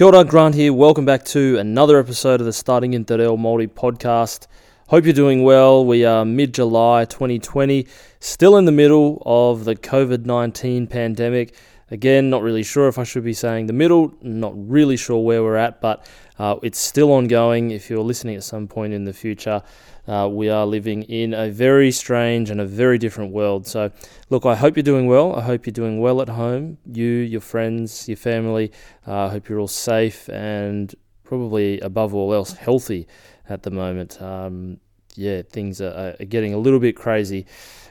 Kia 0.00 0.06
ora, 0.06 0.24
Grant 0.24 0.54
here. 0.54 0.72
Welcome 0.72 1.04
back 1.04 1.26
to 1.26 1.58
another 1.58 1.98
episode 1.98 2.40
of 2.40 2.46
the 2.46 2.54
Starting 2.54 2.94
in 2.94 3.04
Te 3.04 3.16
Reo 3.16 3.36
Māori 3.36 3.68
podcast. 3.68 4.46
Hope 4.88 5.04
you're 5.04 5.12
doing 5.12 5.42
well. 5.42 5.84
We 5.84 6.06
are 6.06 6.24
mid 6.24 6.54
July 6.54 7.04
2020, 7.04 7.86
still 8.18 8.56
in 8.56 8.64
the 8.64 8.72
middle 8.72 9.22
of 9.26 9.66
the 9.66 9.76
COVID 9.76 10.24
19 10.24 10.86
pandemic. 10.86 11.54
Again, 11.90 12.30
not 12.30 12.40
really 12.40 12.62
sure 12.62 12.88
if 12.88 12.98
I 12.98 13.04
should 13.04 13.24
be 13.24 13.34
saying 13.34 13.66
the 13.66 13.74
middle, 13.74 14.14
not 14.22 14.54
really 14.56 14.96
sure 14.96 15.22
where 15.22 15.42
we're 15.42 15.56
at, 15.56 15.82
but 15.82 16.08
uh, 16.38 16.56
it's 16.62 16.78
still 16.78 17.12
ongoing. 17.12 17.70
If 17.70 17.90
you're 17.90 18.00
listening 18.00 18.36
at 18.36 18.42
some 18.42 18.68
point 18.68 18.94
in 18.94 19.04
the 19.04 19.12
future, 19.12 19.62
uh, 20.10 20.26
we 20.26 20.48
are 20.48 20.66
living 20.66 21.04
in 21.04 21.32
a 21.32 21.48
very 21.50 21.92
strange 21.92 22.50
and 22.50 22.60
a 22.60 22.66
very 22.66 22.98
different 22.98 23.32
world. 23.32 23.64
So, 23.64 23.92
look, 24.28 24.44
I 24.44 24.56
hope 24.56 24.76
you're 24.76 24.82
doing 24.82 25.06
well. 25.06 25.36
I 25.36 25.42
hope 25.42 25.66
you're 25.66 25.72
doing 25.72 26.00
well 26.00 26.20
at 26.20 26.28
home. 26.28 26.78
You, 26.84 27.06
your 27.06 27.40
friends, 27.40 28.08
your 28.08 28.16
family. 28.16 28.72
Uh, 29.06 29.26
I 29.26 29.28
hope 29.28 29.48
you're 29.48 29.60
all 29.60 29.68
safe 29.68 30.28
and 30.28 30.92
probably 31.22 31.78
above 31.78 32.12
all 32.12 32.34
else 32.34 32.54
healthy 32.54 33.06
at 33.48 33.62
the 33.62 33.70
moment. 33.70 34.20
Um, 34.20 34.80
yeah, 35.14 35.42
things 35.42 35.80
are, 35.80 36.16
are 36.18 36.24
getting 36.24 36.54
a 36.54 36.58
little 36.58 36.80
bit 36.80 36.96
crazy 36.96 37.46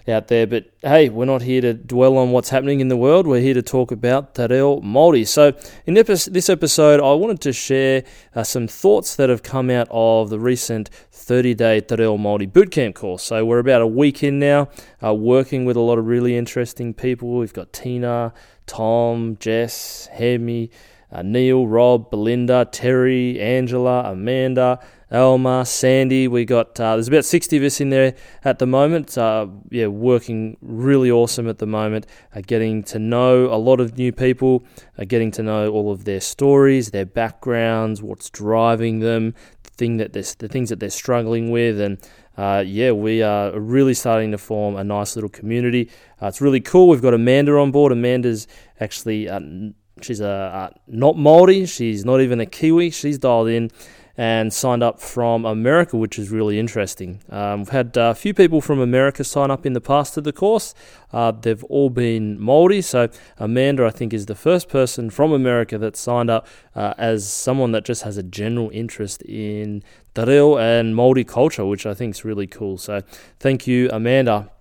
out 0.07 0.27
there. 0.27 0.47
But 0.47 0.69
hey, 0.81 1.09
we're 1.09 1.25
not 1.25 1.41
here 1.41 1.61
to 1.61 1.73
dwell 1.73 2.17
on 2.17 2.31
what's 2.31 2.49
happening 2.49 2.79
in 2.79 2.87
the 2.87 2.97
world. 2.97 3.27
We're 3.27 3.41
here 3.41 3.53
to 3.53 3.61
talk 3.61 3.91
about 3.91 4.37
Reo 4.37 4.79
Māori. 4.81 5.27
So 5.27 5.53
in 5.85 5.93
this 5.95 6.49
episode, 6.49 6.99
I 6.99 7.13
wanted 7.13 7.41
to 7.41 7.53
share 7.53 8.03
uh, 8.35 8.43
some 8.43 8.67
thoughts 8.67 9.15
that 9.15 9.29
have 9.29 9.43
come 9.43 9.69
out 9.69 9.87
of 9.91 10.29
the 10.29 10.39
recent 10.39 10.89
30-day 11.11 11.81
Te 11.81 11.95
Reo 11.95 12.17
Māori 12.17 12.49
bootcamp 12.49 12.95
course. 12.95 13.23
So 13.23 13.45
we're 13.45 13.59
about 13.59 13.81
a 13.81 13.87
week 13.87 14.23
in 14.23 14.39
now, 14.39 14.69
uh, 15.03 15.13
working 15.13 15.65
with 15.65 15.77
a 15.77 15.81
lot 15.81 15.99
of 15.99 16.07
really 16.07 16.37
interesting 16.37 16.93
people. 16.93 17.37
We've 17.37 17.53
got 17.53 17.73
Tina, 17.73 18.33
Tom, 18.65 19.37
Jess, 19.39 20.07
Hemi, 20.11 20.71
uh, 21.11 21.21
Neil, 21.23 21.67
Rob, 21.67 22.09
Belinda, 22.09 22.67
Terry, 22.71 23.39
Angela, 23.39 24.11
Amanda, 24.11 24.79
Elma, 25.11 25.65
Sandy. 25.65 26.27
We 26.27 26.45
got 26.45 26.79
uh, 26.79 26.95
there's 26.95 27.07
about 27.07 27.25
60 27.25 27.57
of 27.57 27.63
us 27.63 27.81
in 27.81 27.89
there 27.89 28.15
at 28.43 28.59
the 28.59 28.67
moment. 28.67 29.17
Uh, 29.17 29.47
yeah, 29.71 29.87
working 29.87 30.57
really 30.61 31.09
awesome 31.09 31.47
at 31.47 31.57
the 31.57 31.65
moment. 31.65 32.05
Uh, 32.35 32.41
getting 32.45 32.83
to 32.83 32.99
know 32.99 33.45
a 33.45 33.57
lot 33.57 33.79
of 33.79 33.97
new 33.97 34.11
people. 34.11 34.63
Uh, 34.97 35.05
getting 35.05 35.31
to 35.31 35.43
know 35.43 35.71
all 35.71 35.91
of 35.91 36.05
their 36.05 36.21
stories, 36.21 36.91
their 36.91 37.05
backgrounds, 37.05 38.03
what's 38.03 38.29
driving 38.29 38.99
them, 38.99 39.33
the 39.63 39.69
thing 39.71 39.97
that 39.97 40.13
the 40.13 40.23
things 40.23 40.69
that 40.69 40.79
they're 40.79 40.89
struggling 40.89 41.49
with, 41.49 41.79
and 41.79 41.97
uh, 42.37 42.63
yeah, 42.65 42.91
we 42.91 43.21
are 43.21 43.59
really 43.59 43.93
starting 43.93 44.31
to 44.31 44.37
form 44.37 44.75
a 44.75 44.83
nice 44.83 45.15
little 45.15 45.29
community. 45.29 45.89
Uh, 46.21 46.27
it's 46.27 46.39
really 46.39 46.61
cool. 46.61 46.87
We've 46.87 47.01
got 47.01 47.13
Amanda 47.13 47.57
on 47.57 47.71
board. 47.71 47.91
Amanda's 47.91 48.47
actually 48.79 49.27
uh, 49.27 49.39
she's 50.01 50.21
a 50.21 50.73
not 50.87 51.17
Maori. 51.17 51.65
She's 51.65 52.05
not 52.05 52.21
even 52.21 52.39
a 52.39 52.45
Kiwi. 52.45 52.91
She's 52.91 53.17
dialed 53.17 53.49
in 53.49 53.71
and 54.19 54.51
signed 54.51 54.83
up 54.83 54.99
from 54.99 55.45
America, 55.45 55.95
which 55.95 56.19
is 56.19 56.29
really 56.29 56.59
interesting. 56.59 57.21
Um, 57.29 57.59
we've 57.59 57.69
had 57.69 57.95
a 57.95 58.13
few 58.13 58.33
people 58.33 58.59
from 58.59 58.81
America 58.81 59.23
sign 59.23 59.49
up 59.49 59.65
in 59.65 59.71
the 59.71 59.79
past 59.79 60.13
to 60.15 60.21
the 60.21 60.33
course. 60.33 60.75
Uh, 61.13 61.31
they've 61.31 61.63
all 61.63 61.89
been 61.89 62.37
Māori, 62.37 62.83
so 62.83 63.07
Amanda, 63.37 63.85
I 63.85 63.91
think, 63.91 64.13
is 64.13 64.25
the 64.25 64.35
first 64.35 64.67
person 64.67 65.09
from 65.09 65.31
America 65.31 65.77
that 65.77 65.95
signed 65.95 66.29
up 66.29 66.45
uh, 66.75 66.93
as 66.97 67.29
someone 67.31 67.71
that 67.71 67.85
just 67.85 68.01
has 68.01 68.17
a 68.17 68.23
general 68.23 68.69
interest 68.73 69.21
in 69.21 69.83
te 70.15 70.23
reo 70.23 70.57
and 70.57 70.95
Māori 70.95 71.25
culture, 71.25 71.65
which 71.65 71.85
I 71.85 71.93
think 71.93 72.13
is 72.13 72.25
really 72.25 72.45
cool. 72.45 72.77
So 72.77 72.99
thank 73.39 73.67
you, 73.67 73.89
Amanda. 73.89 74.51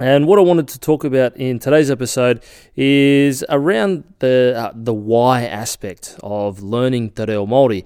And 0.00 0.26
what 0.26 0.40
I 0.40 0.42
wanted 0.42 0.66
to 0.68 0.78
talk 0.80 1.04
about 1.04 1.36
in 1.36 1.60
today's 1.60 1.88
episode 1.88 2.42
is 2.74 3.44
around 3.48 4.12
the 4.18 4.54
uh, 4.56 4.72
the 4.74 4.92
why 4.92 5.44
aspect 5.44 6.18
of 6.20 6.64
learning 6.64 7.10
te 7.10 7.24
reo 7.26 7.46
Māori. 7.46 7.84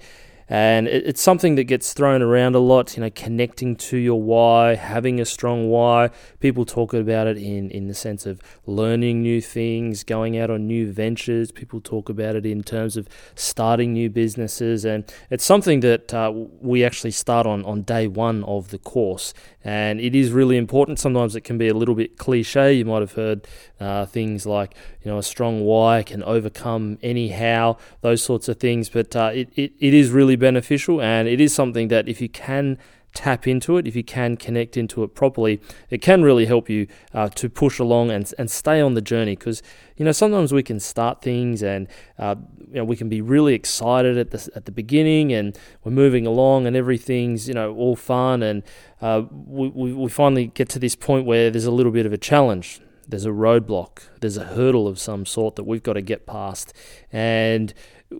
And 0.53 0.87
it, 0.87 1.07
it's 1.07 1.21
something 1.21 1.55
that 1.55 1.63
gets 1.63 1.93
thrown 1.93 2.21
around 2.21 2.53
a 2.53 2.59
lot, 2.59 2.95
you 2.95 3.01
know, 3.01 3.09
connecting 3.09 3.75
to 3.75 3.97
your 3.97 4.21
why, 4.21 4.75
having 4.75 5.19
a 5.19 5.25
strong 5.25 5.67
why. 5.67 6.11
People 6.41 6.63
talk 6.63 6.93
about 6.93 7.25
it 7.25 7.37
in, 7.39 7.71
in 7.71 7.87
the 7.87 7.95
sense 7.95 8.27
of 8.27 8.39
learning 8.67 9.23
new 9.23 9.41
things, 9.41 10.03
going 10.03 10.37
out 10.37 10.51
on 10.51 10.67
new 10.67 10.91
ventures. 10.91 11.51
People 11.51 11.81
talk 11.81 12.07
about 12.07 12.35
it 12.35 12.45
in 12.45 12.61
terms 12.61 12.97
of 12.97 13.09
starting 13.33 13.93
new 13.93 14.11
businesses. 14.11 14.85
And 14.85 15.11
it's 15.31 15.43
something 15.43 15.79
that 15.79 16.13
uh, 16.13 16.31
we 16.31 16.85
actually 16.85 17.11
start 17.11 17.47
on 17.47 17.65
on 17.65 17.81
day 17.81 18.05
one 18.05 18.43
of 18.43 18.69
the 18.69 18.77
course. 18.77 19.33
And 19.63 19.99
it 19.99 20.13
is 20.13 20.31
really 20.31 20.57
important. 20.57 20.99
Sometimes 20.99 21.35
it 21.35 21.41
can 21.41 21.57
be 21.57 21.67
a 21.67 21.73
little 21.73 21.95
bit 21.95 22.19
cliche. 22.19 22.73
You 22.73 22.85
might 22.85 22.99
have 22.99 23.13
heard 23.13 23.47
uh, 23.79 24.05
things 24.05 24.45
like, 24.45 24.75
you 25.01 25.09
know, 25.09 25.17
a 25.17 25.23
strong 25.23 25.61
why 25.61 26.03
can 26.03 26.21
overcome 26.23 26.99
any 27.01 27.29
how, 27.29 27.77
those 28.01 28.21
sorts 28.21 28.47
of 28.47 28.59
things. 28.59 28.89
But 28.89 29.15
uh, 29.15 29.31
it, 29.33 29.49
it, 29.55 29.73
it 29.79 29.93
is 29.95 30.11
really 30.11 30.35
beneficial 30.47 31.01
and 31.01 31.27
it 31.27 31.39
is 31.39 31.53
something 31.53 31.87
that 31.87 32.07
if 32.07 32.19
you 32.21 32.29
can 32.29 32.77
tap 33.13 33.47
into 33.47 33.77
it, 33.77 33.87
if 33.87 33.95
you 33.95 34.03
can 34.03 34.35
connect 34.35 34.75
into 34.75 35.03
it 35.03 35.13
properly, 35.13 35.61
it 35.89 36.01
can 36.01 36.23
really 36.23 36.45
help 36.45 36.69
you 36.69 36.87
uh, 37.13 37.29
to 37.29 37.47
push 37.47 37.79
along 37.79 38.09
and, 38.09 38.33
and 38.39 38.49
stay 38.49 38.81
on 38.81 38.95
the 38.95 39.01
journey. 39.01 39.35
Because 39.35 39.61
you 39.97 40.05
know 40.05 40.11
sometimes 40.11 40.51
we 40.51 40.63
can 40.63 40.79
start 40.79 41.21
things 41.21 41.61
and 41.61 41.87
uh, 42.17 42.35
you 42.69 42.75
know 42.75 42.83
we 42.83 42.95
can 42.95 43.09
be 43.09 43.21
really 43.21 43.53
excited 43.53 44.17
at 44.17 44.31
the 44.31 44.49
at 44.55 44.65
the 44.65 44.71
beginning 44.71 45.31
and 45.31 45.57
we're 45.83 45.91
moving 45.91 46.25
along 46.25 46.65
and 46.67 46.75
everything's 46.75 47.47
you 47.47 47.53
know 47.53 47.73
all 47.75 47.95
fun 47.95 48.41
and 48.41 48.63
uh, 49.01 49.21
we, 49.31 49.69
we 49.69 49.93
we 49.93 50.09
finally 50.09 50.47
get 50.47 50.67
to 50.69 50.79
this 50.79 50.95
point 50.95 51.25
where 51.25 51.51
there's 51.51 51.65
a 51.65 51.71
little 51.79 51.91
bit 51.91 52.05
of 52.05 52.13
a 52.13 52.17
challenge 52.17 52.81
there's 53.07 53.25
a 53.25 53.29
roadblock, 53.29 54.03
there's 54.21 54.37
a 54.37 54.45
hurdle 54.45 54.87
of 54.87 54.97
some 54.97 55.25
sort 55.25 55.55
that 55.57 55.63
we've 55.63 55.83
got 55.83 55.93
to 55.93 56.01
get 56.01 56.25
past. 56.25 56.73
And 57.11 57.73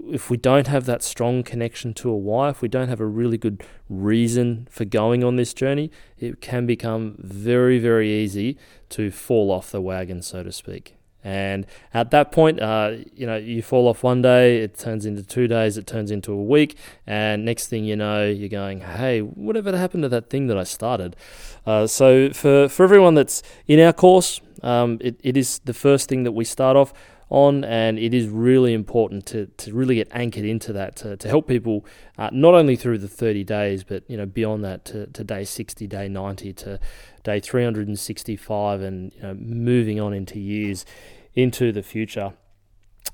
if 0.08 0.30
we 0.30 0.38
don't 0.38 0.68
have 0.68 0.86
that 0.86 1.04
strong 1.04 1.44
connection 1.44 1.94
to 1.96 2.10
a 2.10 2.16
why, 2.16 2.50
if 2.50 2.62
we 2.62 2.68
don't 2.68 2.88
have 2.88 3.00
a 3.00 3.06
really 3.06 3.38
good 3.38 3.64
reason 3.90 4.68
for 4.70 4.86
going 4.86 5.24
on 5.24 5.36
this 5.36 5.54
journey, 5.54 5.92
it 6.18 6.42
can 6.42 6.66
become 6.66 7.16
very, 7.20 7.80
very 7.80 8.12
easy 8.12 8.58
to 8.90 9.12
fall 9.12 9.52
off 9.52 9.72
the 9.72 9.82
wagon, 9.82 10.22
so 10.22 10.44
to 10.44 10.52
speak. 10.52 10.96
And 11.24 11.66
at 11.94 12.12
that 12.12 12.32
point, 12.32 12.60
uh, 12.60 12.98
you 13.14 13.26
know, 13.26 13.38
you 13.38 13.62
fall 13.62 13.88
off 13.88 14.04
one 14.04 14.22
day, 14.22 14.58
it 14.58 14.78
turns 14.78 15.06
into 15.06 15.24
two 15.24 15.48
days, 15.48 15.78
it 15.78 15.88
turns 15.88 16.12
into 16.12 16.34
a 16.34 16.44
week, 16.44 16.78
and 17.08 17.46
next 17.46 17.68
thing 17.68 17.86
you 17.86 17.96
know, 17.96 18.28
you're 18.28 18.50
going, 18.50 18.82
"Hey, 18.82 19.22
whatever 19.22 19.76
happened 19.78 20.04
to 20.04 20.10
that 20.10 20.30
thing 20.30 20.48
that 20.48 20.58
I 20.58 20.64
started?" 20.64 21.16
Uh, 21.66 21.88
so 21.88 22.30
for 22.32 22.68
for 22.68 22.84
everyone 22.84 23.14
that's 23.14 23.42
in 23.68 23.80
our 23.80 23.94
course, 23.94 24.42
um, 24.64 24.98
it, 25.00 25.18
it 25.24 25.38
is 25.38 25.60
the 25.60 25.74
first 25.74 26.10
thing 26.10 26.24
that 26.24 26.34
we 26.34 26.44
start 26.44 26.76
off 26.76 26.94
on, 27.34 27.64
and 27.64 27.98
it 27.98 28.14
is 28.14 28.28
really 28.28 28.74
important 28.74 29.26
to, 29.26 29.48
to 29.58 29.74
really 29.74 29.96
get 29.96 30.08
anchored 30.12 30.46
into 30.46 30.72
that 30.72 30.96
to, 30.98 31.18
to 31.18 31.28
help 31.28 31.48
people 31.48 31.84
uh, 32.20 32.30
not 32.32 32.54
only 32.54 32.76
through 32.76 33.00
the 33.00 33.08
30 33.08 33.44
days, 33.44 33.84
but 33.84 34.04
you 34.08 34.16
know 34.16 34.28
beyond 34.28 34.64
that 34.64 34.86
to, 34.86 35.08
to 35.08 35.24
day 35.24 35.44
60, 35.44 35.88
day 35.88 36.08
90, 36.08 36.54
to 36.54 36.80
day 37.24 37.40
365, 37.40 38.82
and 38.82 39.14
you 39.16 39.22
know, 39.24 39.34
moving 39.34 40.00
on 40.00 40.14
into 40.14 40.40
years 40.40 40.86
into 41.34 41.72
the 41.72 41.82
future. 41.82 42.34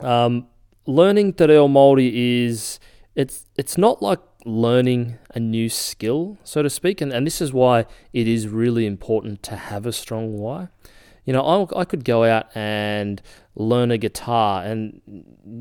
Um, 0.01 0.47
learning 0.85 1.33
Te 1.33 1.45
Reo 1.45 1.69
Māori 1.69 2.11
is 2.13 2.79
it's 3.15 3.45
it's 3.55 3.77
not 3.77 4.01
like 4.01 4.19
learning 4.43 5.17
a 5.33 5.39
new 5.39 5.69
skill, 5.69 6.37
so 6.43 6.61
to 6.61 6.69
speak, 6.69 6.99
and, 6.99 7.13
and 7.13 7.25
this 7.25 7.39
is 7.39 7.53
why 7.53 7.85
it 8.11 8.27
is 8.27 8.49
really 8.49 8.85
important 8.85 9.41
to 9.43 9.55
have 9.55 9.85
a 9.85 9.93
strong 9.93 10.37
why 10.37 10.67
you 11.29 11.33
know, 11.33 11.43
I, 11.43 11.81
I 11.81 11.85
could 11.85 12.03
go 12.03 12.23
out 12.23 12.47
and 12.55 13.21
learn 13.53 13.91
a 13.91 13.99
guitar, 13.99 14.63
and 14.63 14.99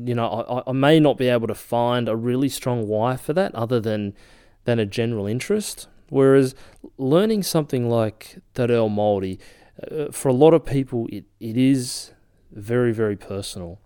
you 0.03 0.15
know, 0.15 0.25
I, 0.27 0.71
I 0.71 0.73
may 0.73 0.99
not 0.99 1.15
be 1.15 1.27
able 1.27 1.45
to 1.45 1.53
find 1.53 2.09
a 2.09 2.15
really 2.15 2.49
strong 2.49 2.87
why 2.87 3.17
for 3.17 3.33
that, 3.33 3.53
other 3.53 3.79
than 3.79 4.15
than 4.63 4.79
a 4.79 4.85
general 4.87 5.27
interest. 5.27 5.87
Whereas 6.09 6.55
learning 6.97 7.43
something 7.43 7.87
like 7.87 8.39
Te 8.55 8.65
Reo 8.65 8.89
Māori, 8.89 9.37
uh, 9.91 10.11
for 10.11 10.29
a 10.29 10.33
lot 10.33 10.55
of 10.55 10.65
people, 10.65 11.07
it, 11.11 11.25
it 11.39 11.55
is 11.55 12.13
very, 12.51 12.91
very 12.91 13.15
personal. 13.15 13.79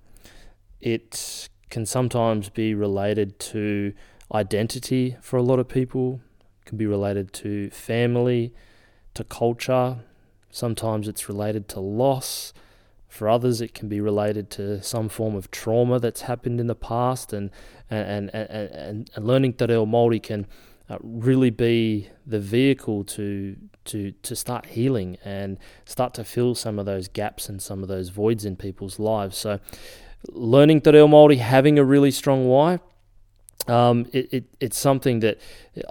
It 0.80 1.50
can 1.70 1.86
sometimes 1.86 2.48
be 2.48 2.74
related 2.74 3.40
to 3.52 3.92
identity 4.34 5.18
for 5.20 5.36
a 5.36 5.44
lot 5.44 5.60
of 5.60 5.68
people, 5.68 6.22
it 6.62 6.66
can 6.66 6.78
be 6.78 6.86
related 6.86 7.34
to 7.34 7.70
family, 7.72 8.54
to 9.16 9.26
culture, 9.26 9.98
Sometimes 10.54 11.08
it's 11.08 11.28
related 11.28 11.68
to 11.70 11.80
loss. 11.80 12.54
For 13.08 13.28
others, 13.28 13.60
it 13.60 13.74
can 13.74 13.90
be 13.90 14.00
related 14.00 14.52
to 14.52 14.84
some 14.84 15.10
form 15.10 15.36
of 15.36 15.50
trauma 15.50 16.00
that's 16.00 16.22
happened 16.22 16.60
in 16.60 16.68
the 16.68 16.76
past, 16.76 17.34
and 17.34 17.50
and 17.90 18.30
and 18.34 18.50
and, 18.50 19.10
and 19.16 19.28
learning 19.28 19.54
Te 19.54 19.66
Reo 19.66 19.84
Māori 19.88 20.22
can 20.22 20.46
uh, 20.92 21.00
really 21.02 21.50
be 21.50 22.10
the 22.28 22.40
vehicle 22.40 23.04
to 23.06 23.56
to 23.86 24.12
to 24.12 24.36
start 24.36 24.68
healing 24.68 25.18
and 25.26 25.58
start 25.86 26.14
to 26.14 26.24
fill 26.24 26.54
some 26.54 26.78
of 26.78 26.86
those 26.86 27.08
gaps 27.08 27.50
and 27.50 27.60
some 27.60 27.82
of 27.82 27.90
those 27.90 28.10
voids 28.10 28.46
in 28.46 28.56
people's 28.56 29.00
lives. 29.00 29.36
So, 29.36 29.60
learning 30.30 30.82
Te 30.82 30.92
Reo 30.92 31.08
Māori, 31.08 31.40
having 31.40 31.80
a 31.80 31.84
really 31.84 32.12
strong 32.12 32.48
why, 32.48 32.80
um, 33.68 34.06
it, 34.14 34.32
it 34.32 34.44
it's 34.60 34.78
something 34.78 35.20
that 35.22 35.40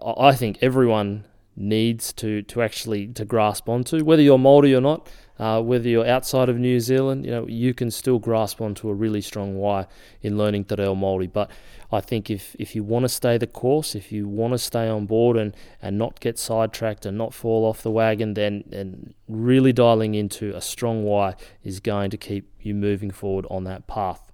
I 0.01 0.37
think 0.37 0.59
everyone 0.61 1.25
needs 1.57 2.13
to 2.15 2.43
to 2.43 2.63
actually 2.63 3.09
to 3.09 3.25
grasp 3.25 3.69
onto. 3.69 4.05
Whether 4.05 4.23
you're 4.23 4.39
Maori 4.39 4.75
or 4.75 4.81
not, 4.81 5.09
uh, 5.39 5.61
whether 5.61 5.89
you're 5.89 6.07
outside 6.07 6.49
of 6.49 6.57
New 6.57 6.79
Zealand, 6.79 7.25
you 7.25 7.31
know, 7.31 7.47
you 7.49 7.75
can 7.75 7.91
still 7.91 8.19
grasp 8.19 8.61
onto 8.61 8.89
a 8.89 8.95
really 8.95 9.21
strong 9.21 9.57
why 9.57 9.87
in 10.21 10.39
learning 10.39 10.65
Te 10.67 10.77
Reo 10.77 10.95
Māori. 10.95 11.31
But 11.33 11.51
I 11.91 12.01
think 12.01 12.31
if, 12.31 12.55
if 12.59 12.77
you 12.77 12.85
want 12.85 13.05
to 13.05 13.09
stay 13.09 13.39
the 13.39 13.47
course, 13.47 13.95
if 13.95 14.13
you 14.13 14.29
want 14.29 14.53
to 14.53 14.59
stay 14.59 14.89
on 14.89 15.07
board 15.07 15.37
and, 15.37 15.57
and 15.81 15.99
not 15.99 16.21
get 16.21 16.39
sidetracked 16.39 17.05
and 17.07 17.19
not 17.19 17.35
fall 17.35 17.65
off 17.65 17.83
the 17.83 17.91
wagon, 17.91 18.35
then, 18.35 18.65
then 18.67 19.15
really 19.29 19.73
dialing 19.73 20.15
into 20.15 20.55
a 20.55 20.61
strong 20.61 21.03
why 21.03 21.35
is 21.65 21.81
going 21.81 22.11
to 22.11 22.17
keep 22.17 22.49
you 22.61 22.75
moving 22.75 23.11
forward 23.11 23.47
on 23.51 23.65
that 23.65 23.87
path. 23.87 24.31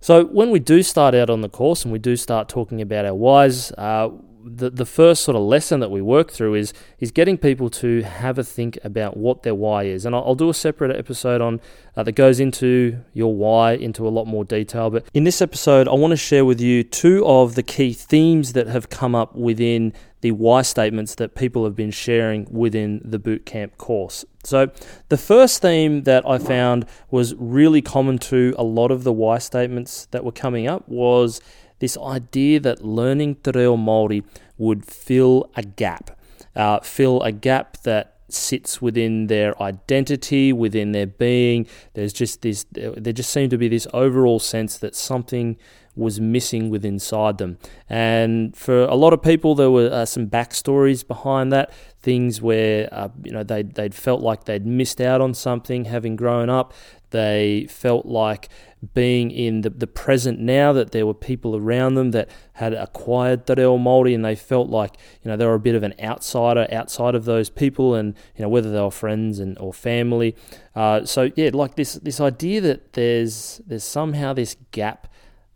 So 0.00 0.26
when 0.26 0.50
we 0.50 0.60
do 0.60 0.82
start 0.82 1.14
out 1.14 1.28
on 1.28 1.40
the 1.40 1.48
course 1.48 1.84
and 1.84 1.92
we 1.92 1.98
do 1.98 2.14
start 2.14 2.48
talking 2.48 2.80
about 2.80 3.04
our 3.04 3.14
whys, 3.14 3.72
uh, 3.72 4.10
the, 4.46 4.70
the 4.70 4.86
first 4.86 5.24
sort 5.24 5.36
of 5.36 5.42
lesson 5.42 5.80
that 5.80 5.90
we 5.90 6.00
work 6.00 6.30
through 6.30 6.54
is 6.54 6.72
is 7.00 7.10
getting 7.10 7.36
people 7.36 7.68
to 7.68 8.02
have 8.02 8.38
a 8.38 8.44
think 8.44 8.78
about 8.84 9.16
what 9.16 9.42
their 9.42 9.54
why 9.54 9.84
is. 9.84 10.06
And 10.06 10.14
I'll, 10.14 10.22
I'll 10.22 10.34
do 10.34 10.48
a 10.48 10.54
separate 10.54 10.96
episode 10.96 11.40
on 11.40 11.60
uh, 11.96 12.04
that 12.04 12.12
goes 12.12 12.38
into 12.38 12.98
your 13.12 13.34
why 13.34 13.72
into 13.72 14.06
a 14.06 14.10
lot 14.10 14.26
more 14.26 14.44
detail. 14.44 14.90
But 14.90 15.06
in 15.12 15.24
this 15.24 15.42
episode, 15.42 15.88
I 15.88 15.94
want 15.94 16.12
to 16.12 16.16
share 16.16 16.44
with 16.44 16.60
you 16.60 16.84
two 16.84 17.26
of 17.26 17.56
the 17.56 17.62
key 17.62 17.92
themes 17.92 18.52
that 18.52 18.68
have 18.68 18.88
come 18.88 19.14
up 19.14 19.34
within 19.34 19.92
the 20.20 20.30
why 20.30 20.62
statements 20.62 21.14
that 21.16 21.34
people 21.34 21.64
have 21.64 21.76
been 21.76 21.90
sharing 21.90 22.46
within 22.50 23.00
the 23.04 23.18
bootcamp 23.18 23.76
course. 23.76 24.24
So, 24.44 24.70
the 25.08 25.18
first 25.18 25.60
theme 25.60 26.04
that 26.04 26.26
I 26.26 26.38
found 26.38 26.86
was 27.10 27.34
really 27.34 27.82
common 27.82 28.18
to 28.18 28.54
a 28.56 28.62
lot 28.62 28.90
of 28.90 29.04
the 29.04 29.12
why 29.12 29.38
statements 29.38 30.06
that 30.12 30.24
were 30.24 30.32
coming 30.32 30.66
up 30.66 30.88
was 30.88 31.40
this 31.78 31.96
idea 31.98 32.60
that 32.60 32.84
learning 32.84 33.36
Te 33.36 33.50
Reo 33.54 33.76
Māori 33.76 34.24
would 34.58 34.84
fill 34.84 35.50
a 35.56 35.62
gap, 35.62 36.18
uh, 36.54 36.80
fill 36.80 37.22
a 37.22 37.32
gap 37.32 37.78
that 37.82 38.14
sits 38.28 38.82
within 38.82 39.28
their 39.28 39.60
identity, 39.62 40.52
within 40.52 40.92
their 40.92 41.06
being. 41.06 41.66
There's 41.94 42.12
just 42.12 42.42
this, 42.42 42.66
there 42.72 43.12
just 43.12 43.30
seemed 43.30 43.50
to 43.50 43.58
be 43.58 43.68
this 43.68 43.86
overall 43.92 44.38
sense 44.38 44.78
that 44.78 44.96
something 44.96 45.56
was 45.96 46.20
missing 46.20 46.68
within 46.68 46.94
inside 46.94 47.38
them. 47.38 47.58
And 47.88 48.54
for 48.54 48.84
a 48.84 48.94
lot 48.94 49.12
of 49.12 49.22
people, 49.22 49.54
there 49.54 49.70
were 49.70 49.90
uh, 49.90 50.04
some 50.04 50.28
backstories 50.28 51.06
behind 51.06 51.50
that. 51.52 51.72
Things 52.00 52.40
where 52.42 52.88
uh, 52.92 53.08
you 53.24 53.32
know 53.32 53.42
they 53.42 53.62
they'd 53.62 53.94
felt 53.94 54.20
like 54.20 54.44
they'd 54.44 54.66
missed 54.66 55.00
out 55.00 55.20
on 55.20 55.34
something 55.34 55.86
having 55.86 56.14
grown 56.14 56.50
up. 56.50 56.72
They 57.16 57.66
felt 57.70 58.04
like 58.04 58.50
being 58.92 59.30
in 59.30 59.62
the, 59.62 59.70
the 59.70 59.86
present 59.86 60.38
now 60.38 60.72
that 60.74 60.90
there 60.92 61.06
were 61.06 61.14
people 61.14 61.56
around 61.56 61.94
them 61.94 62.10
that 62.10 62.28
had 62.52 62.74
acquired 62.74 63.46
Te 63.46 63.54
Reo 63.54 63.78
Māori 63.78 64.14
and 64.14 64.22
they 64.22 64.36
felt 64.36 64.68
like 64.68 64.96
you 65.22 65.30
know 65.30 65.36
they 65.36 65.46
were 65.46 65.54
a 65.54 65.60
bit 65.60 65.74
of 65.74 65.82
an 65.82 65.94
outsider 65.98 66.68
outside 66.70 67.14
of 67.14 67.24
those 67.24 67.48
people 67.48 67.94
and 67.94 68.14
you 68.36 68.42
know 68.42 68.50
whether 68.50 68.70
they 68.70 68.80
were 68.80 68.90
friends 68.90 69.38
and 69.38 69.58
or 69.58 69.72
family. 69.72 70.36
Uh, 70.74 71.04
so 71.06 71.30
yeah 71.36 71.50
like 71.54 71.74
this 71.76 71.94
this 71.94 72.20
idea 72.20 72.60
that 72.60 72.92
there's 72.92 73.60
there's 73.66 73.84
somehow 73.84 74.34
this 74.34 74.56
gap 74.72 75.08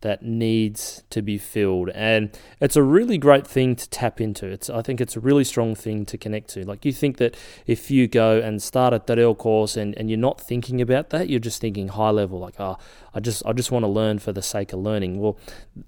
that 0.02 0.22
needs 0.22 1.02
to 1.10 1.22
be 1.22 1.38
filled. 1.38 1.90
And 1.90 2.36
it's 2.60 2.76
a 2.76 2.82
really 2.82 3.18
great 3.18 3.46
thing 3.46 3.76
to 3.76 3.88
tap 3.90 4.20
into. 4.20 4.46
It's 4.46 4.70
i 4.70 4.82
think 4.82 5.00
it's 5.00 5.16
a 5.16 5.20
really 5.20 5.44
strong 5.44 5.74
thing 5.74 6.04
to 6.06 6.18
connect 6.18 6.50
to. 6.50 6.64
Like 6.64 6.84
you 6.84 6.92
think 6.92 7.18
that 7.18 7.36
if 7.66 7.90
you 7.90 8.08
go 8.08 8.40
and 8.40 8.62
start 8.62 8.94
a 8.94 9.02
reo 9.14 9.34
course 9.34 9.76
and, 9.76 9.96
and 9.96 10.08
you're 10.10 10.18
not 10.18 10.40
thinking 10.40 10.80
about 10.80 11.10
that 11.10 11.28
you're 11.28 11.40
just 11.40 11.60
thinking 11.60 11.88
high 11.88 12.10
level 12.10 12.38
like 12.38 12.58
oh 12.58 12.78
i 13.14 13.20
just 13.20 13.44
i 13.44 13.52
just 13.52 13.70
want 13.70 13.84
to 13.84 13.88
learn 13.88 14.18
for 14.18 14.32
the 14.32 14.42
sake 14.42 14.72
of 14.72 14.80
learning. 14.80 15.20
Well 15.20 15.38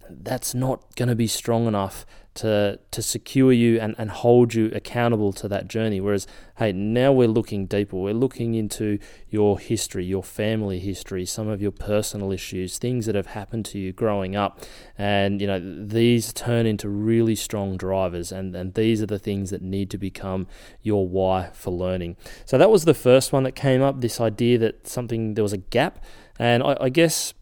that's 0.09 0.55
not 0.55 0.95
going 0.97 1.09
to 1.09 1.17
be 1.17 1.27
strong 1.27 1.67
enough 1.67 2.05
to 2.35 2.79
to 2.91 3.03
secure 3.03 3.53
you 3.53 3.79
and, 3.79 3.95
and 3.99 4.11
hold 4.11 4.55
you 4.55 4.71
accountable 4.75 5.33
to 5.35 5.49
that 5.49 5.69
journey. 5.69 6.01
Whereas, 6.01 6.27
hey, 6.57 6.73
now 6.73 7.13
we're 7.13 7.29
looking 7.29 7.67
deeper. 7.67 7.97
We're 7.97 8.15
looking 8.15 8.55
into 8.55 8.99
your 9.29 9.59
history, 9.59 10.05
your 10.05 10.23
family 10.23 10.79
history, 10.79 11.27
some 11.27 11.49
of 11.49 11.61
your 11.61 11.71
personal 11.71 12.33
issues, 12.33 12.79
things 12.79 13.07
that 13.07 13.15
have 13.15 13.29
happened 13.29 13.67
to 13.67 13.79
you 13.79 13.93
growing 13.93 14.35
up. 14.35 14.61
And, 14.97 15.41
you 15.41 15.47
know, 15.47 15.61
these 15.61 16.33
turn 16.33 16.67
into 16.67 16.89
really 16.89 17.35
strong 17.35 17.77
drivers 17.77 18.33
and, 18.33 18.57
and 18.57 18.75
these 18.75 19.03
are 19.03 19.07
the 19.07 19.19
things 19.19 19.51
that 19.51 19.63
need 19.63 19.91
to 19.91 19.99
become 19.99 20.47
your 20.81 21.07
why 21.07 21.51
for 21.53 21.71
learning. 21.71 22.17
So 22.47 22.57
that 22.57 22.71
was 22.71 22.85
the 22.85 22.95
first 22.95 23.33
one 23.33 23.43
that 23.43 23.53
came 23.53 23.83
up, 23.83 24.01
this 24.01 24.21
idea 24.21 24.59
that 24.59 24.87
something 24.87 25.35
there 25.35 25.45
was 25.45 25.53
a 25.53 25.59
gap. 25.59 26.03
And 26.39 26.63
I, 26.63 26.77
I 26.81 26.89
guess 26.89 27.35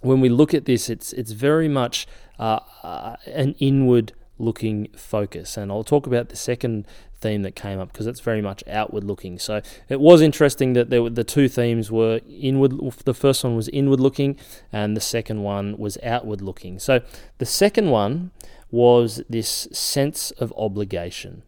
when 0.00 0.20
we 0.20 0.28
look 0.28 0.54
at 0.54 0.64
this, 0.64 0.88
it's 0.88 1.12
it's 1.12 1.32
very 1.32 1.68
much 1.68 2.06
uh, 2.38 2.60
uh, 2.82 3.16
an 3.26 3.54
inward 3.58 4.12
looking 4.38 4.88
focus. 4.96 5.56
And 5.56 5.70
I'll 5.70 5.84
talk 5.84 6.06
about 6.06 6.28
the 6.28 6.36
second 6.36 6.86
theme 7.20 7.42
that 7.42 7.56
came 7.56 7.80
up 7.80 7.92
because 7.92 8.06
it's 8.06 8.20
very 8.20 8.40
much 8.40 8.62
outward 8.68 9.02
looking. 9.04 9.38
So 9.38 9.60
it 9.88 10.00
was 10.00 10.20
interesting 10.20 10.74
that 10.74 10.90
there 10.90 11.02
were, 11.02 11.10
the 11.10 11.24
two 11.24 11.48
themes 11.48 11.90
were 11.90 12.20
inward. 12.28 12.72
The 13.04 13.14
first 13.14 13.42
one 13.42 13.56
was 13.56 13.68
inward 13.68 14.00
looking, 14.00 14.36
and 14.72 14.96
the 14.96 15.00
second 15.00 15.42
one 15.42 15.76
was 15.76 15.98
outward 16.02 16.40
looking. 16.40 16.78
So 16.78 17.00
the 17.38 17.46
second 17.46 17.90
one 17.90 18.30
was 18.70 19.22
this 19.28 19.66
sense 19.72 20.30
of 20.32 20.52
obligation. 20.56 21.42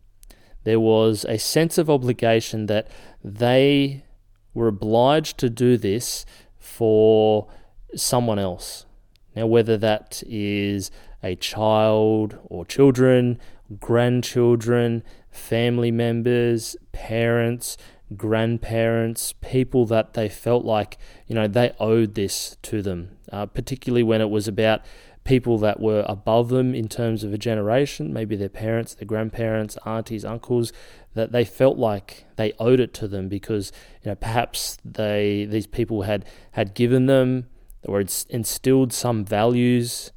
There 0.64 0.80
was 0.80 1.24
a 1.28 1.38
sense 1.38 1.78
of 1.78 1.88
obligation 1.88 2.66
that 2.66 2.88
they 3.22 4.04
were 4.52 4.68
obliged 4.68 5.38
to 5.38 5.48
do 5.48 5.76
this 5.76 6.26
for 6.58 7.48
someone 7.94 8.38
else. 8.38 8.86
Now, 9.34 9.46
whether 9.46 9.76
that 9.78 10.22
is 10.26 10.90
a 11.22 11.36
child 11.36 12.38
or 12.44 12.64
children, 12.64 13.38
grandchildren, 13.78 15.02
family 15.30 15.90
members, 15.90 16.76
parents, 16.92 17.76
grandparents, 18.16 19.34
people 19.40 19.86
that 19.86 20.14
they 20.14 20.28
felt 20.28 20.64
like, 20.64 20.98
you 21.26 21.34
know, 21.34 21.46
they 21.46 21.72
owed 21.78 22.14
this 22.14 22.56
to 22.62 22.82
them, 22.82 23.16
uh, 23.30 23.46
particularly 23.46 24.02
when 24.02 24.20
it 24.20 24.30
was 24.30 24.48
about 24.48 24.80
people 25.22 25.58
that 25.58 25.78
were 25.78 26.04
above 26.08 26.48
them 26.48 26.74
in 26.74 26.88
terms 26.88 27.22
of 27.22 27.32
a 27.32 27.38
generation, 27.38 28.12
maybe 28.12 28.34
their 28.34 28.48
parents, 28.48 28.94
their 28.94 29.06
grandparents, 29.06 29.78
aunties, 29.84 30.24
uncles, 30.24 30.72
that 31.14 31.30
they 31.30 31.44
felt 31.44 31.76
like 31.76 32.24
they 32.36 32.52
owed 32.58 32.80
it 32.80 32.94
to 32.94 33.06
them 33.06 33.28
because, 33.28 33.70
you 34.02 34.10
know, 34.10 34.14
perhaps 34.14 34.78
they 34.84 35.44
these 35.44 35.66
people 35.66 36.02
had 36.02 36.24
had 36.52 36.74
given 36.74 37.06
them 37.06 37.46
or 37.84 38.00
instilled 38.00 38.92
some 38.92 39.24
values 39.24 40.12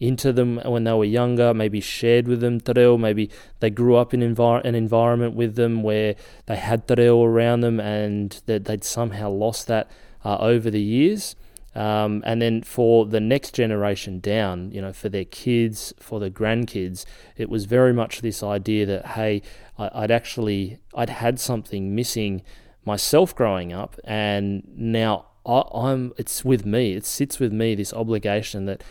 into 0.00 0.32
them 0.32 0.56
when 0.64 0.82
they 0.82 0.92
were 0.92 1.04
younger, 1.04 1.54
maybe 1.54 1.80
shared 1.80 2.26
with 2.26 2.40
them 2.40 2.60
te 2.60 2.72
reo, 2.74 2.98
maybe 2.98 3.30
they 3.60 3.70
grew 3.70 3.94
up 3.94 4.12
in 4.12 4.20
envir- 4.20 4.64
an 4.64 4.74
environment 4.74 5.34
with 5.34 5.54
them 5.54 5.84
where 5.84 6.16
they 6.46 6.56
had 6.56 6.88
te 6.88 6.94
reo 6.96 7.22
around 7.22 7.60
them 7.60 7.78
and 7.78 8.42
that 8.46 8.64
they'd 8.64 8.82
somehow 8.82 9.30
lost 9.30 9.68
that 9.68 9.88
uh, 10.24 10.38
over 10.38 10.70
the 10.70 10.82
years. 10.82 11.36
Um, 11.74 12.22
and 12.26 12.42
then 12.42 12.62
for 12.62 13.06
the 13.06 13.20
next 13.20 13.54
generation 13.54 14.20
down, 14.20 14.72
you 14.72 14.80
know, 14.82 14.92
for 14.92 15.08
their 15.08 15.24
kids, 15.24 15.94
for 16.00 16.18
their 16.20 16.30
grandkids, 16.30 17.04
it 17.36 17.48
was 17.48 17.64
very 17.64 17.92
much 17.94 18.20
this 18.20 18.42
idea 18.42 18.84
that, 18.86 19.06
hey, 19.06 19.40
I'd 19.78 20.10
actually, 20.10 20.78
I'd 20.94 21.10
had 21.10 21.40
something 21.40 21.94
missing 21.94 22.42
myself 22.84 23.34
growing 23.34 23.72
up, 23.72 23.98
and 24.04 24.64
now 24.76 25.26
I, 25.46 25.62
I'm 25.74 26.12
it's 26.16 26.44
with 26.44 26.64
me. 26.64 26.92
It 26.92 27.04
sits 27.04 27.38
with 27.38 27.52
me 27.52 27.74
this 27.74 27.92
obligation 27.92 28.66
that 28.66 28.82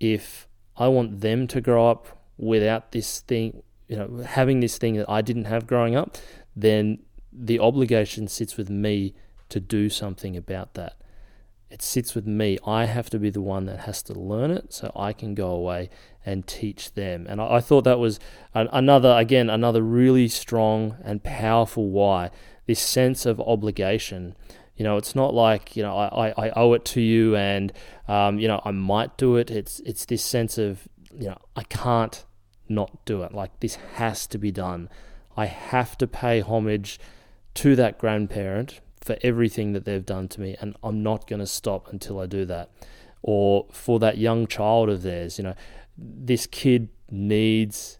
if 0.00 0.48
I 0.76 0.88
want 0.88 1.20
them 1.20 1.46
to 1.48 1.60
grow 1.60 1.88
up 1.88 2.22
without 2.36 2.92
this 2.92 3.20
thing, 3.20 3.62
you 3.88 3.96
know, 3.96 4.24
having 4.24 4.60
this 4.60 4.78
thing 4.78 4.96
that 4.96 5.08
I 5.08 5.22
didn't 5.22 5.44
have 5.44 5.66
growing 5.66 5.94
up, 5.94 6.16
then 6.56 7.00
the 7.32 7.58
obligation 7.58 8.28
sits 8.28 8.56
with 8.56 8.70
me 8.70 9.14
to 9.48 9.60
do 9.60 9.88
something 9.88 10.36
about 10.36 10.74
that. 10.74 10.96
It 11.70 11.82
sits 11.82 12.14
with 12.14 12.26
me. 12.26 12.58
I 12.66 12.84
have 12.84 13.10
to 13.10 13.18
be 13.18 13.30
the 13.30 13.40
one 13.40 13.66
that 13.66 13.80
has 13.80 14.02
to 14.04 14.12
learn 14.12 14.50
it 14.50 14.72
so 14.72 14.92
I 14.94 15.12
can 15.12 15.34
go 15.34 15.50
away 15.50 15.90
and 16.24 16.46
teach 16.46 16.94
them. 16.94 17.26
And 17.28 17.40
I, 17.40 17.56
I 17.56 17.60
thought 17.60 17.84
that 17.84 17.98
was 17.98 18.20
an, 18.54 18.68
another, 18.72 19.14
again, 19.16 19.50
another 19.50 19.82
really 19.82 20.28
strong 20.28 20.96
and 21.02 21.22
powerful 21.22 21.88
why. 21.90 22.30
This 22.66 22.80
sense 22.80 23.26
of 23.26 23.40
obligation 23.40 24.36
you 24.76 24.84
know, 24.84 24.96
it's 24.96 25.14
not 25.14 25.34
like 25.34 25.76
you 25.76 25.82
know 25.82 25.96
I, 25.96 26.34
I 26.36 26.50
owe 26.50 26.72
it 26.72 26.84
to 26.86 27.00
you, 27.00 27.36
and 27.36 27.72
um, 28.08 28.38
you 28.38 28.48
know 28.48 28.60
I 28.64 28.72
might 28.72 29.16
do 29.16 29.36
it. 29.36 29.50
It's 29.50 29.80
it's 29.80 30.04
this 30.04 30.22
sense 30.22 30.58
of 30.58 30.88
you 31.16 31.28
know 31.28 31.38
I 31.54 31.62
can't 31.64 32.24
not 32.68 33.04
do 33.04 33.22
it. 33.22 33.32
Like 33.32 33.60
this 33.60 33.76
has 33.94 34.26
to 34.28 34.38
be 34.38 34.50
done. 34.50 34.88
I 35.36 35.46
have 35.46 35.96
to 35.98 36.06
pay 36.06 36.40
homage 36.40 36.98
to 37.54 37.76
that 37.76 37.98
grandparent 37.98 38.80
for 39.00 39.16
everything 39.22 39.72
that 39.74 39.84
they've 39.84 40.04
done 40.04 40.28
to 40.28 40.40
me, 40.40 40.56
and 40.60 40.76
I'm 40.82 41.02
not 41.02 41.28
going 41.28 41.40
to 41.40 41.46
stop 41.46 41.92
until 41.92 42.18
I 42.18 42.26
do 42.26 42.44
that. 42.46 42.70
Or 43.22 43.66
for 43.70 43.98
that 44.00 44.18
young 44.18 44.46
child 44.46 44.88
of 44.90 45.02
theirs, 45.02 45.38
you 45.38 45.44
know, 45.44 45.54
this 45.96 46.46
kid 46.46 46.88
needs 47.10 47.98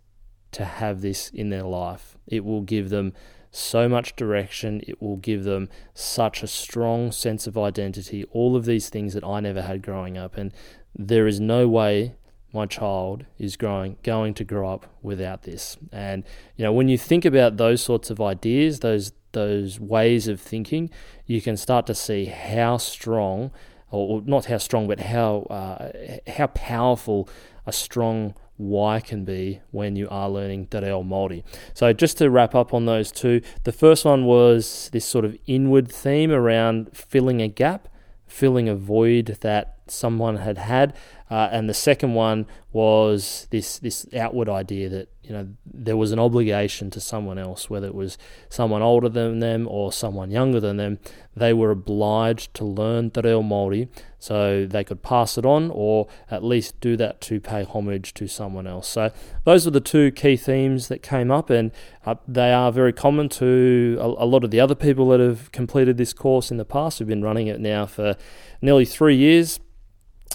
to 0.53 0.65
have 0.65 1.01
this 1.03 1.31
in 1.31 1.51
their 1.51 1.63
life. 1.63 2.17
It 2.27 2.45
will 2.45 2.63
give 2.63 2.91
them 2.91 3.13
so 3.55 3.89
much 3.89 4.17
direction. 4.17 4.83
It 4.87 5.01
will 5.01 5.17
give 5.17 5.45
them 5.45 5.69
such 5.95 6.43
a 6.43 6.47
strong 6.47 7.13
sense 7.13 7.47
of 7.47 7.57
identity. 7.57 8.25
All 8.33 8.57
of 8.57 8.65
these 8.65 8.89
things 8.89 9.15
that 9.15 9.25
I 9.25 9.41
never 9.41 9.63
had 9.63 9.83
growing 9.83 10.19
up. 10.19 10.37
And 10.37 10.53
there 10.95 11.27
is 11.27 11.41
no 11.41 11.69
way 11.69 12.17
my 12.53 12.67
child 12.67 13.25
is 13.37 13.57
growing 13.57 13.97
going 14.05 14.33
to 14.35 14.45
grow 14.45 14.73
up 14.73 14.87
without 15.03 15.43
this. 15.43 15.77
And 15.93 16.25
you 16.57 16.65
know, 16.65 16.73
when 16.73 16.89
you 16.89 16.97
think 16.97 17.25
about 17.25 17.57
those 17.57 17.83
sorts 17.83 18.11
of 18.11 18.21
ideas, 18.21 18.81
those 18.81 19.13
those 19.33 19.81
ways 19.81 20.29
of 20.29 20.41
thinking, 20.41 20.91
you 21.27 21.43
can 21.43 21.57
start 21.57 21.87
to 21.87 21.95
see 21.95 22.27
how 22.27 22.77
strong, 22.77 23.51
or, 23.91 24.23
not 24.25 24.45
how 24.45 24.59
strong, 24.59 24.87
but 24.87 25.01
how 25.01 25.47
uh, 25.51 25.91
how 26.31 26.47
powerful 26.49 27.29
a 27.67 27.73
strong 27.73 28.35
why 28.57 29.01
can 29.01 29.25
be 29.25 29.61
when 29.71 29.97
you 29.97 30.09
are 30.11 30.31
learning 30.31 30.67
Te 30.67 30.79
Reo 30.79 31.03
Māori. 31.03 31.43
So 31.73 31.93
just 31.93 32.19
to 32.19 32.31
wrap 32.31 32.55
up 32.55 32.73
on 32.73 32.87
those 32.87 33.11
two, 33.11 33.41
the 33.65 33.73
first 33.73 34.05
one 34.05 34.25
was 34.25 34.89
this 34.93 35.05
sort 35.05 35.25
of 35.25 35.37
inward 35.47 35.91
theme 35.91 36.31
around 36.31 36.97
filling 36.97 37.43
a 37.43 37.49
gap, 37.49 37.89
filling 38.27 38.69
a 38.69 38.77
void 38.77 39.39
that 39.41 39.79
someone 39.89 40.37
had 40.37 40.59
had, 40.59 40.95
uh, 41.31 41.49
and 41.51 41.69
the 41.69 41.75
second 41.75 42.15
one 42.15 42.47
was 42.73 43.47
this 43.51 43.79
this 43.79 44.07
outward 44.15 44.49
idea 44.49 44.89
that 44.89 45.09
you 45.23 45.31
know 45.31 45.49
there 45.65 45.97
was 45.97 46.13
an 46.13 46.19
obligation 46.19 46.91
to 46.91 47.01
someone 47.01 47.39
else, 47.39 47.71
whether 47.71 47.87
it 47.87 47.95
was 47.95 48.19
someone 48.51 48.83
older 48.83 49.09
than 49.09 49.39
them 49.39 49.67
or 49.71 49.91
someone 49.91 50.31
younger 50.31 50.61
than 50.61 50.77
them. 50.77 50.99
They 51.35 51.55
were 51.55 51.71
obliged 51.71 52.53
to 52.55 52.65
learn 52.65 53.11
Te 53.11 53.23
Reo 53.23 53.43
Māori 53.43 53.89
so 54.19 54.67
they 54.67 54.85
could 54.85 55.03
pass 55.03 55.39
it 55.39 55.47
on 55.47 55.71
or 55.71 56.09
at 56.31 56.45
least 56.45 56.79
do 56.81 56.97
that 56.99 57.21
to 57.23 57.41
pay 57.41 57.65
homage 57.65 58.13
to 58.15 58.27
someone 58.27 58.67
else. 58.67 58.87
So 58.89 59.11
those 59.45 59.67
are 59.67 59.71
the 59.71 59.81
two 59.81 60.11
key 60.13 60.37
themes 60.37 60.89
that 60.89 61.03
came 61.03 61.31
up, 61.31 61.49
and 61.49 61.73
uh, 62.05 62.17
they 62.29 62.53
are 62.53 62.71
very 62.71 62.93
common 62.93 63.31
to 63.31 63.97
a, 63.99 64.07
a 64.07 64.27
lot 64.27 64.45
of 64.45 64.51
the 64.51 64.61
other 64.61 64.75
people 64.75 65.09
that 65.09 65.21
have 65.21 65.51
completed 65.53 65.97
this 65.97 66.13
course 66.13 66.51
in 66.51 66.59
the 66.59 66.65
past. 66.67 67.01
We've 67.01 67.09
been 67.09 67.23
running 67.23 67.47
it 67.47 67.61
now 67.61 67.87
for 67.87 68.17
nearly 68.61 68.85
three 68.85 69.17
years. 69.17 69.59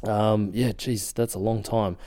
Um, 0.04 0.52
yeah, 0.54 0.72
geez, 0.72 1.12
that's 1.12 1.34
a 1.34 1.40
long 1.40 1.64
time. 1.64 1.98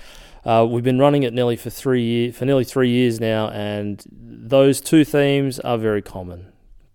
Uh, 0.44 0.66
we've 0.68 0.82
been 0.82 0.98
running 0.98 1.22
it 1.22 1.32
nearly 1.32 1.56
for 1.56 1.70
three 1.70 2.02
year, 2.02 2.32
for 2.32 2.44
nearly 2.44 2.64
three 2.64 2.90
years 2.90 3.20
now, 3.20 3.48
and 3.50 4.04
those 4.10 4.80
two 4.80 5.04
themes 5.04 5.60
are 5.60 5.78
very 5.78 6.02
common. 6.02 6.52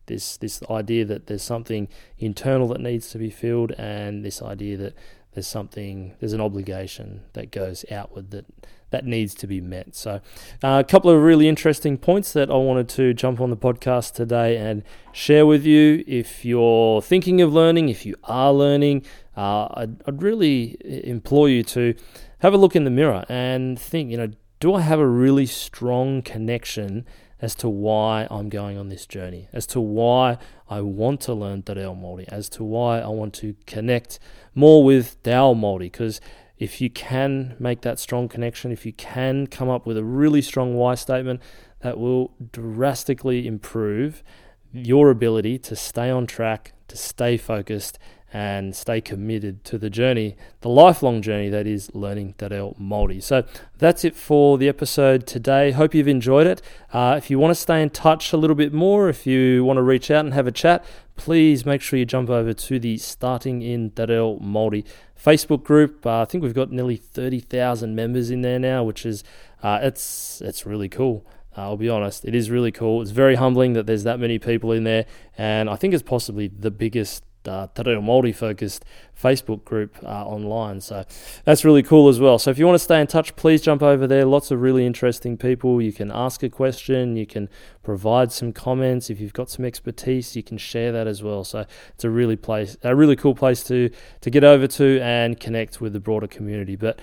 This 0.07 0.37
this 0.37 0.61
idea 0.69 1.05
that 1.05 1.27
there's 1.27 1.43
something 1.43 1.87
internal 2.17 2.67
that 2.69 2.81
needs 2.81 3.09
to 3.11 3.17
be 3.17 3.29
filled, 3.29 3.71
and 3.73 4.25
this 4.25 4.41
idea 4.41 4.77
that 4.77 4.95
there's 5.33 5.47
something 5.47 6.15
there's 6.19 6.33
an 6.33 6.41
obligation 6.41 7.23
that 7.33 7.51
goes 7.51 7.85
outward 7.91 8.31
that 8.31 8.45
that 8.89 9.05
needs 9.05 9.33
to 9.35 9.47
be 9.47 9.61
met. 9.61 9.95
So, 9.95 10.21
uh, 10.63 10.81
a 10.81 10.83
couple 10.83 11.11
of 11.11 11.21
really 11.21 11.47
interesting 11.47 11.97
points 11.97 12.31
that 12.33 12.49
I 12.49 12.55
wanted 12.55 12.87
to 12.89 13.13
jump 13.13 13.41
on 13.41 13.49
the 13.49 13.57
podcast 13.57 14.13
today 14.13 14.57
and 14.57 14.83
share 15.11 15.45
with 15.45 15.65
you. 15.65 16.03
If 16.07 16.45
you're 16.45 17.01
thinking 17.01 17.41
of 17.41 17.53
learning, 17.53 17.89
if 17.89 18.05
you 18.05 18.15
are 18.23 18.53
learning, 18.53 19.05
uh, 19.37 19.67
I'd, 19.75 20.01
I'd 20.07 20.21
really 20.21 20.77
implore 21.07 21.47
you 21.47 21.63
to 21.63 21.93
have 22.39 22.53
a 22.53 22.57
look 22.57 22.75
in 22.75 22.83
the 22.83 22.89
mirror 22.89 23.23
and 23.29 23.79
think, 23.79 24.11
you 24.11 24.17
know, 24.17 24.31
do 24.59 24.73
I 24.73 24.81
have 24.81 24.99
a 24.99 25.07
really 25.07 25.45
strong 25.45 26.23
connection 26.23 27.05
as 27.39 27.53
to 27.55 27.69
why 27.69 28.27
I'm 28.31 28.49
going 28.49 28.77
on 28.79 28.89
this 28.89 29.05
journey, 29.05 29.47
as 29.53 29.67
to 29.67 29.79
why 29.79 30.39
I 30.67 30.81
want 30.81 31.21
to 31.21 31.33
learn 31.35 31.61
Te 31.61 31.73
Reo 31.73 31.93
Māori, 31.93 32.25
as 32.29 32.49
to 32.49 32.63
why 32.63 32.99
I 32.99 33.09
want 33.09 33.35
to 33.35 33.55
connect 33.67 34.17
more 34.55 34.83
with 34.83 35.21
Te 35.21 35.31
Ao 35.31 35.53
Māori, 35.53 35.91
because 35.91 36.19
if 36.57 36.81
you 36.81 36.89
can 36.89 37.55
make 37.59 37.81
that 37.81 37.99
strong 37.99 38.27
connection, 38.27 38.71
if 38.71 38.87
you 38.87 38.93
can 38.93 39.45
come 39.45 39.69
up 39.69 39.85
with 39.85 39.97
a 39.97 40.03
really 40.03 40.41
strong 40.41 40.73
why 40.73 40.95
statement, 40.95 41.41
that 41.81 41.99
will 41.99 42.33
drastically 42.51 43.45
improve 43.45 44.23
your 44.71 45.11
ability 45.11 45.59
to 45.59 45.75
stay 45.75 46.09
on 46.09 46.25
track, 46.25 46.73
to 46.87 46.97
stay 46.97 47.37
focused, 47.37 47.99
and 48.33 48.75
stay 48.75 48.99
committed 48.99 49.63
to 49.63 49.77
the 49.77 49.89
journey, 49.89 50.35
the 50.61 50.69
lifelong 50.69 51.21
journey 51.21 51.49
that 51.49 51.65
is 51.65 51.93
learning 51.95 52.35
Reo 52.41 52.75
Māori. 52.79 53.23
So 53.23 53.43
that's 53.77 54.03
it 54.03 54.15
for 54.15 54.57
the 54.57 54.67
episode 54.67 55.25
today. 55.25 55.71
Hope 55.71 55.93
you've 55.95 56.07
enjoyed 56.07 56.45
it. 56.45 56.61
Uh, 56.91 57.15
if 57.17 57.29
you 57.29 57.39
want 57.39 57.51
to 57.51 57.55
stay 57.55 57.81
in 57.81 57.89
touch 57.89 58.33
a 58.33 58.37
little 58.37 58.55
bit 58.55 58.73
more, 58.73 59.07
if 59.07 59.25
you 59.25 59.63
want 59.63 59.77
to 59.77 59.81
reach 59.81 60.11
out 60.11 60.25
and 60.25 60.33
have 60.33 60.47
a 60.47 60.51
chat, 60.51 60.83
please 61.15 61.65
make 61.65 61.81
sure 61.81 61.97
you 61.97 62.05
jump 62.05 62.29
over 62.29 62.53
to 62.53 62.79
the 62.79 62.97
Starting 62.97 63.61
in 63.61 63.91
Reo 63.97 64.37
Māori 64.39 64.85
Facebook 65.17 65.63
group. 65.63 66.05
Uh, 66.05 66.21
I 66.21 66.25
think 66.25 66.43
we've 66.43 66.53
got 66.53 66.71
nearly 66.71 66.97
30,000 66.97 67.95
members 67.95 68.29
in 68.29 68.41
there 68.41 68.59
now, 68.59 68.83
which 68.83 69.05
is 69.05 69.23
uh, 69.63 69.79
it's 69.81 70.41
it's 70.41 70.65
really 70.65 70.89
cool. 70.89 71.25
Uh, 71.57 71.61
I'll 71.61 71.77
be 71.77 71.89
honest, 71.89 72.23
it 72.23 72.35
is 72.35 72.51
really 72.51 72.71
cool. 72.71 73.01
It's 73.01 73.11
very 73.11 73.35
humbling 73.35 73.73
that 73.73 73.87
there's 73.87 74.03
that 74.03 74.19
many 74.19 74.37
people 74.37 74.71
in 74.71 74.83
there, 74.83 75.05
and 75.37 75.69
I 75.69 75.75
think 75.75 75.93
it's 75.93 76.03
possibly 76.03 76.47
the 76.47 76.69
biggest 76.69 77.23
uh, 77.47 77.67
Te 77.73 77.83
Reo 77.83 78.01
Māori 78.01 78.35
focused 78.35 78.85
Facebook 79.19 79.63
group 79.63 79.97
uh, 80.03 80.25
online. 80.25 80.81
So 80.81 81.05
that's 81.43 81.65
really 81.65 81.83
cool 81.83 82.07
as 82.07 82.19
well. 82.19 82.37
So 82.39 82.51
if 82.51 82.59
you 82.59 82.65
want 82.65 82.75
to 82.75 82.83
stay 82.83 83.01
in 83.01 83.07
touch, 83.07 83.35
please 83.35 83.61
jump 83.61 83.81
over 83.81 84.07
there. 84.07 84.25
Lots 84.25 84.51
of 84.51 84.61
really 84.61 84.85
interesting 84.85 85.37
people. 85.37 85.81
You 85.81 85.93
can 85.93 86.11
ask 86.11 86.43
a 86.43 86.49
question, 86.49 87.15
you 87.15 87.25
can 87.25 87.49
provide 87.83 88.31
some 88.31 88.53
comments. 88.53 89.09
If 89.09 89.19
you've 89.19 89.33
got 89.33 89.49
some 89.49 89.65
expertise, 89.65 90.35
you 90.35 90.43
can 90.43 90.57
share 90.57 90.91
that 90.91 91.07
as 91.07 91.23
well. 91.23 91.43
So 91.43 91.65
it's 91.93 92.03
a 92.03 92.09
really 92.09 92.35
place, 92.35 92.77
a 92.83 92.95
really 92.95 93.15
cool 93.15 93.35
place 93.35 93.63
to 93.63 93.89
to 94.21 94.29
get 94.29 94.43
over 94.43 94.67
to 94.67 94.99
and 95.01 95.39
connect 95.39 95.81
with 95.81 95.93
the 95.93 95.99
broader 95.99 96.27
community. 96.27 96.75
But 96.75 96.99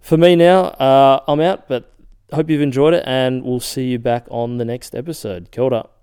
for 0.00 0.16
me 0.16 0.36
now, 0.36 0.64
uh, 0.64 1.22
I'm 1.26 1.40
out. 1.40 1.68
But 1.68 1.92
hope 2.32 2.50
you've 2.50 2.60
enjoyed 2.60 2.94
it, 2.94 3.04
and 3.06 3.42
we'll 3.44 3.60
see 3.60 3.84
you 3.84 3.98
back 3.98 4.26
on 4.30 4.58
the 4.58 4.64
next 4.64 4.94
episode. 4.94 5.50
Kia 5.50 5.64
ora. 5.64 5.93